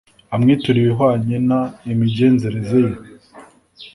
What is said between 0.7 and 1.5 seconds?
ibihwanye